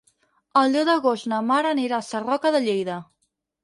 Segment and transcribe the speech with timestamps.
[0.61, 3.03] El deu d'agost na Mar anirà a Sarroca de Lleida.